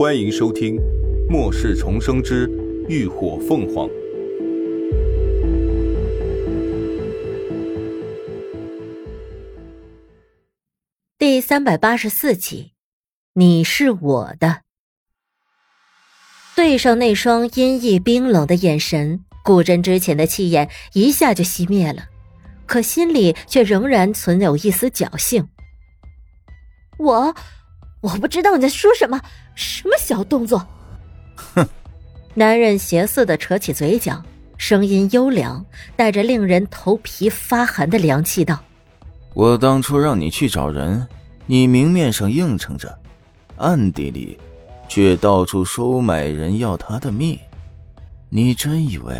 [0.00, 0.76] 欢迎收听
[1.30, 2.48] 《末世重生之
[2.88, 3.86] 浴火凤凰》
[11.18, 12.72] 第三百八十四集。
[13.34, 14.62] 你是我的。
[16.56, 22.04] 对上那双阴翳冰冷的眼神，顾真之前的气焰一下就熄灭了，
[22.64, 25.46] 可心里却仍然存有一丝侥幸。
[26.98, 27.34] 我。
[28.02, 29.20] 我不知道你在说什么，
[29.60, 30.66] 什么小动作？
[31.54, 31.68] 哼！
[32.32, 34.22] 男人邪肆的扯起嘴角，
[34.56, 35.62] 声音优凉，
[35.96, 38.58] 带着令人头皮发寒的凉气道
[39.34, 41.06] ：“我当初让你去找人，
[41.44, 42.98] 你明面上应承着，
[43.56, 44.38] 暗地里
[44.88, 47.38] 却到处收买人要他的命，
[48.30, 49.14] 你真以为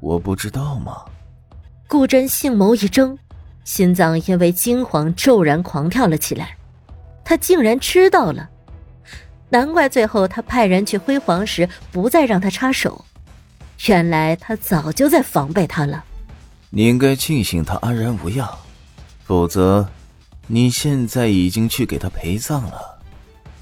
[0.00, 1.02] 我不知道吗？”
[1.88, 3.16] 顾真杏眸一睁，
[3.64, 6.58] 心脏因为惊慌骤然狂跳了起来。
[7.24, 8.50] 他竟然知道了，
[9.48, 13.04] 难怪最后他派人去辉煌时不再让他插手，
[13.86, 16.04] 原来他早就在防备他了。
[16.70, 18.48] 你应该庆幸他安然无恙，
[19.24, 19.88] 否则
[20.48, 22.98] 你现在已经去给他陪葬了。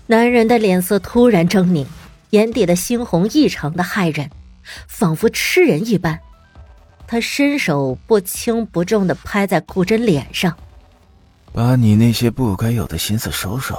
[0.07, 1.87] 男人的脸色突然狰狞，
[2.31, 4.31] 眼底的猩红异常的骇人，
[4.89, 6.19] 仿佛吃人一般。
[7.07, 10.57] 他伸手不轻不重的拍在顾真脸上。
[11.53, 13.79] 把你那些不该有的心思收收，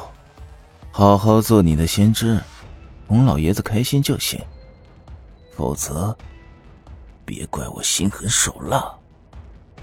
[0.98, 2.40] 好好做你的先知，
[3.06, 4.42] 哄老爷子开心就行。
[5.54, 6.16] 否则，
[7.26, 8.90] 别怪我心狠手辣。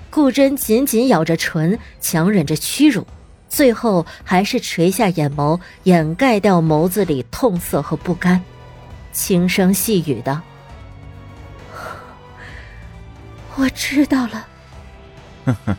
[0.08, 3.06] 顾真紧紧咬着唇，强忍着屈辱，
[3.46, 8.42] 最后还是垂下眼眸，掩盖掉眸子里痛涩和不甘，
[9.12, 10.40] 轻声细语道
[13.56, 14.46] ：“我知道了。”
[15.44, 15.76] 哼哼，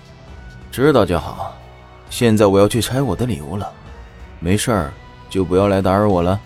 [0.72, 1.58] 知道就好。
[2.12, 3.74] 现在我要去拆我的礼物了，
[4.40, 4.94] 没事儿
[5.34, 6.40] 就不要来打扰我了。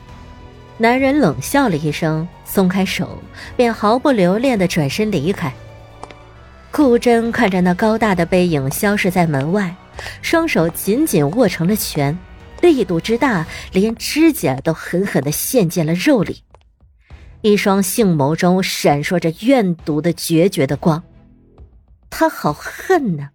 [0.78, 3.22] 男人冷笑了一声，松开手，
[3.58, 5.54] 便毫不留恋的转身离开。
[6.72, 9.76] 顾真看着那高大的背影消失在门外，
[10.22, 12.18] 双手紧紧握成了拳，
[12.62, 16.44] 力度之大，连指甲都狠狠的陷进了肉里。
[17.42, 21.04] 一双杏眸中闪烁着怨毒的决绝的光，
[22.10, 23.32] 他好恨呐！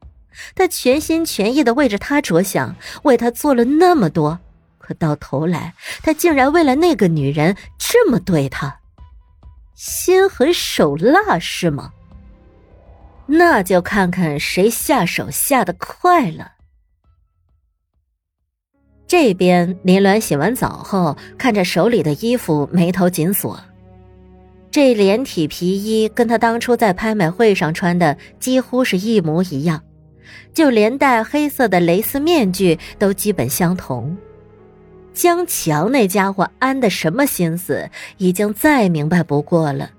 [0.55, 4.39] 他全心全意的为着他着想，为他做了那么多，
[4.83, 5.73] 可到头来，
[6.03, 8.81] 他竟然为了那个女人这么对他，
[9.75, 11.93] 心狠手辣是吗？
[13.27, 16.53] 那就看看谁下手下的快了。
[19.07, 23.59] 这边林鸾洗完澡后，看着手里的衣服，眉头紧锁。
[24.71, 29.83] 这连体皮衣跟他当初在拍卖会上穿的几乎是一模一样。
[30.55, 34.17] 就连带黑色的蕾丝面具都基本相同。
[35.15, 39.91] 江强那家伙安的什么心思，已经再明白不过了。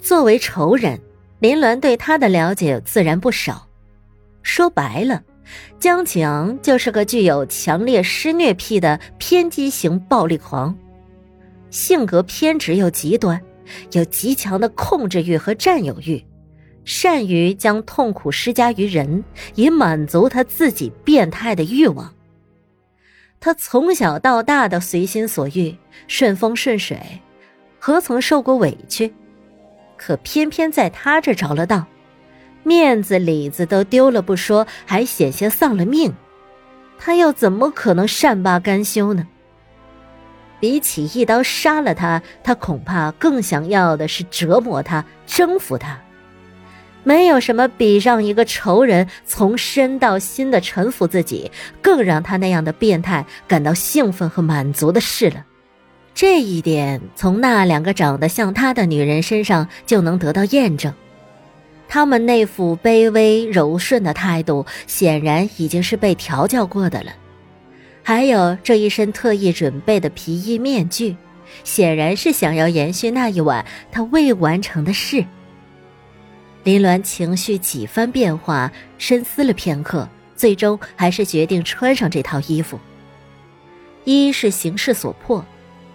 [0.00, 1.00] 作为仇人，
[1.40, 3.68] 林鸾对他的了解自然不少。
[4.42, 5.22] 说白了，
[5.78, 10.76] 江强就是个具有强烈施虐癖的偏激型暴力狂，
[11.70, 13.40] 性格偏执又极端，
[13.92, 16.24] 有极强的控制欲和占有欲。
[16.84, 19.24] 善于将痛苦施加于人，
[19.54, 22.12] 以满足他自己变态的欲望。
[23.44, 25.76] 他从小到大的随心所欲、
[26.08, 27.20] 顺风顺水，
[27.78, 29.12] 何曾受过委屈？
[29.98, 31.84] 可偏偏在他这着了道，
[32.62, 36.14] 面子里子都丢了不说，还险些丧了命。
[36.98, 39.28] 他又怎么可能善罢甘休呢？
[40.58, 46.00] 比起一刀杀了他，他恐怕更想要的是折磨他、征服他。
[47.04, 51.50] 没有什么比让一个仇人从身到心的臣服自己，
[51.80, 55.44] 更让他那样的变态感到兴奋和满足的事了。
[56.14, 60.92] 这一点从那两个长得像他的女人身上就能得到验证。
[61.86, 67.12] 他们那副卑微柔顺的态度，显然已经是被调教过的了。
[68.02, 71.16] 还有这一身特意准备的皮衣面具，
[71.62, 75.24] 显然是想要延续那一晚他未完成的事。
[76.64, 82.80] 林鸾情绪几番变化，深思了片刻，最终还是决定穿上这套衣服。
[84.04, 85.44] 一是形势所迫，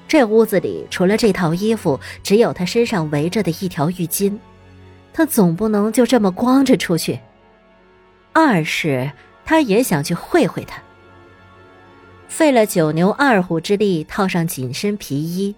[0.08, 4.38] 这屋子里除了这套衣服，只有他身上围着的一条浴巾，
[5.12, 7.20] 他总不能就这么光着出去。
[8.32, 9.12] 二是
[9.44, 10.80] 他也想去会会他。
[12.28, 15.56] 费了九牛二虎之力套上紧身皮衣，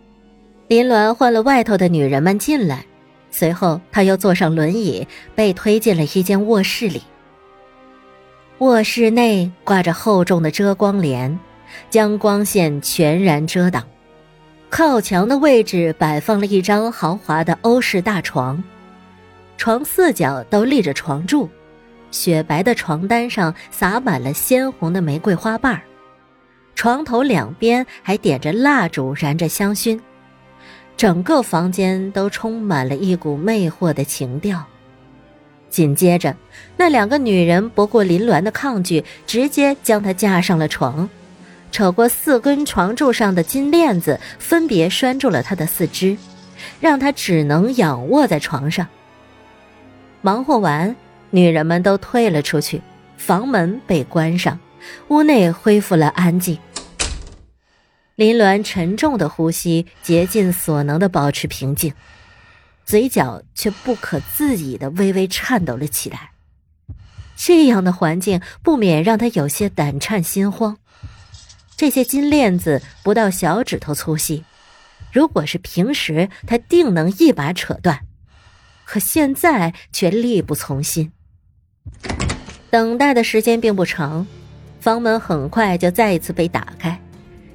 [0.69, 2.85] 林鸾换了外头的女人们进来。
[3.31, 7.01] 随后，他又坐上轮椅，被推进了一间卧室里。
[8.59, 11.39] 卧室内挂着厚重的遮光帘，
[11.89, 13.83] 将光线全然遮挡。
[14.69, 18.63] 靠墙的位置摆放了一张豪华的欧式大床，
[19.57, 21.49] 床四角都立着床柱，
[22.11, 25.81] 雪白的床单上洒满了鲜红的玫瑰花瓣儿，
[26.75, 29.99] 床头两边还点着蜡烛，燃着香薰，
[30.95, 34.63] 整个房间都充满了一股魅惑的情调。
[35.69, 36.35] 紧接着，
[36.75, 41.09] 那两个女人不顾林鸾的抗拒，直接将她架上了床。
[41.71, 46.17] 扯过四根床柱上的金链子，分别拴住了他的四肢，
[46.81, 48.85] 让他只能仰卧在床上。
[50.21, 50.93] 忙活完，
[51.29, 52.81] 女人们都退了出去，
[53.15, 54.59] 房门被关上，
[55.07, 56.57] 屋内恢复了安静。
[58.21, 61.95] 林鸾沉重的呼吸，竭尽所能的保持平静，
[62.85, 66.29] 嘴角却不可自已的微微颤抖了起来。
[67.35, 70.77] 这样的环境不免让他有些胆颤心慌。
[71.75, 74.45] 这些金链子不到小指头粗细，
[75.11, 78.01] 如果是平时，他定能一把扯断，
[78.85, 81.11] 可现在却力不从心。
[82.69, 84.27] 等待的时间并不长，
[84.79, 87.01] 房门很快就再一次被打开，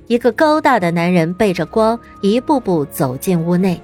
[0.08, 3.80] 一个高大的男人背着光，一步步走进屋内，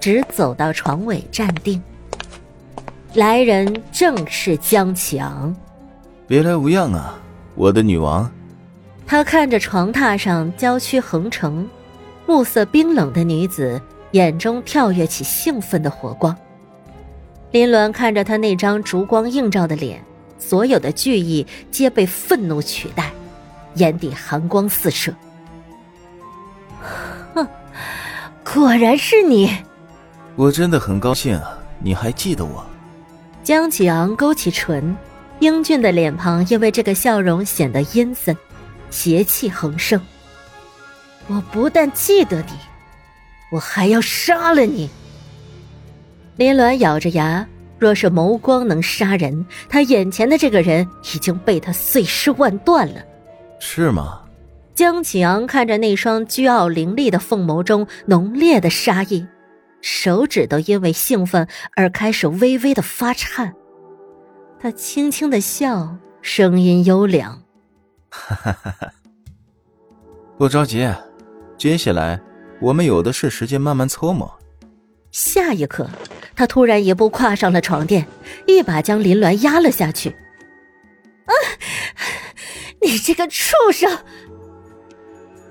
[0.00, 1.80] 直走到床尾站定。
[3.14, 5.54] 来人正是江启昂。
[6.26, 7.16] 别来无恙啊，
[7.54, 8.28] 我的女王。
[9.06, 11.68] 他看着床榻上娇躯横成、
[12.26, 13.80] 暮色冰冷的女子，
[14.10, 16.36] 眼中跳跃起兴奋的火光。
[17.52, 20.02] 林鸾看着他那张烛光映照的脸，
[20.36, 23.12] 所有的惧意皆被愤怒取代，
[23.74, 25.12] 眼底寒光四射。
[28.52, 29.48] 果然是你！
[30.34, 32.66] 我真的很高兴啊，你还记得我？
[33.44, 34.96] 江启昂勾起唇，
[35.38, 38.36] 英俊的脸庞因为这个笑容显得阴森。
[38.90, 40.00] 邪气横生。
[41.28, 42.52] 我不但记得你，
[43.52, 44.90] 我还要杀了你。
[46.34, 47.46] 林鸾咬着牙，
[47.78, 53.00] 若是眸光能杀人，他眼前的这个人已经被他碎尸万段了。
[53.60, 54.19] 是吗？
[54.80, 59.26] 江启昂看着那双倨傲凌厉的凤眸中浓烈的杀意，
[59.82, 61.46] 手指都因为兴奋
[61.76, 63.54] 而开始微微的发颤。
[64.58, 67.42] 他轻轻的笑，声音优良。
[68.08, 68.90] 哈哈哈哈
[70.38, 70.90] 不着急，
[71.58, 72.18] 接下来
[72.58, 74.34] 我们有的是时间慢慢搓磨。
[75.10, 75.90] 下一刻，
[76.34, 78.06] 他突然一步跨上了床垫，
[78.46, 80.08] 一把将林鸾压了下去。
[81.26, 81.32] 啊！
[82.80, 83.98] 你这个畜生！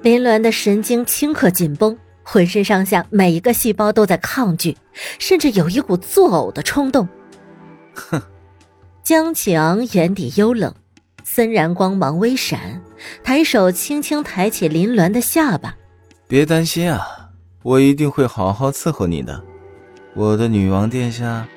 [0.01, 4.77] 林鸾的神经顷刻紧绷，浑身上下每一个细胞都在抗拒，
[5.19, 7.07] 甚至有一股作呕的冲动。
[7.93, 8.21] 哼！
[9.03, 10.73] 江启昂眼底幽冷。
[11.25, 12.81] 森然光芒微闪，
[13.23, 15.75] 抬手轻轻抬起林鸾的下巴。
[16.27, 17.29] 别担心啊，
[17.61, 19.43] 我一定会好好伺候你的，
[20.15, 21.47] 我的女王殿下。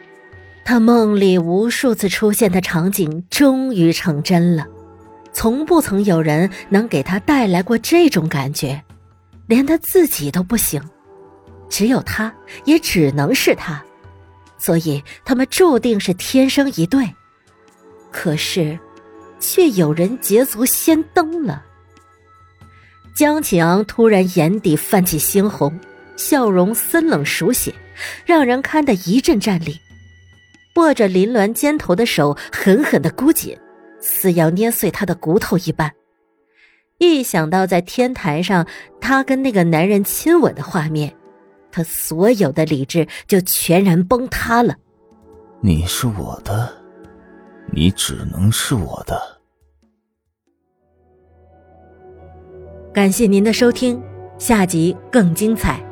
[0.64, 4.66] 他梦里无数次出现的场景终于成真了，
[5.32, 8.82] 从不曾有人能给他带来过这种感觉，
[9.46, 10.82] 连他自己都不行，
[11.68, 12.32] 只有他，
[12.64, 13.82] 也只能是他，
[14.58, 17.08] 所以他们注定是天生一对。
[18.10, 18.78] 可是。
[19.44, 21.64] 却有人捷足先登了。
[23.12, 25.76] 江启昂突然眼底泛起猩红，
[26.16, 27.74] 笑容森冷熟血，
[28.24, 29.76] 让人看得一阵战栗。
[30.76, 33.58] 握着林鸾肩头的手狠狠的箍紧，
[34.02, 35.90] 似要捏碎他的骨头一般。
[36.98, 38.66] 一想到在天台上
[39.00, 41.16] 他跟那个男人亲吻的画面，
[41.70, 44.76] 他所有的理智就全然崩塌了。
[45.62, 46.82] 你是我的。
[47.74, 49.40] 你只能是我的。
[52.92, 54.02] 感谢您的收听，
[54.36, 55.82] 下集更精彩。